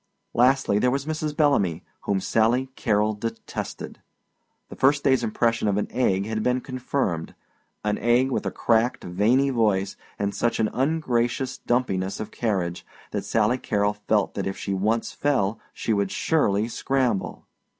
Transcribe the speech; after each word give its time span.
Lastly 0.33 0.79
there 0.79 0.89
was 0.89 1.05
Mrs. 1.05 1.37
Bellamy, 1.37 1.83
whom 2.05 2.19
Sally 2.19 2.69
Carrol 2.75 3.13
detested. 3.13 4.01
The 4.69 4.75
first 4.75 5.03
day's 5.03 5.23
impression 5.23 5.67
of 5.67 5.77
an 5.77 5.87
egg 5.91 6.25
had 6.25 6.41
been 6.41 6.59
confirmed 6.59 7.35
an 7.83 7.99
egg 7.99 8.31
with 8.31 8.47
a 8.47 8.49
cracked, 8.49 9.03
veiny 9.03 9.51
voice 9.51 9.95
and 10.17 10.33
such 10.33 10.59
an 10.59 10.69
ungracious 10.73 11.59
dumpiness 11.59 12.19
of 12.19 12.31
carriage 12.31 12.83
that 13.11 13.25
Sally 13.25 13.59
Carrol 13.59 13.93
felt 13.93 14.33
that 14.33 14.47
if 14.47 14.57
she 14.57 14.73
once 14.73 15.11
fell 15.11 15.59
she 15.71 15.93
would 15.93 16.09
surely 16.09 16.67
scramble. 16.67 17.45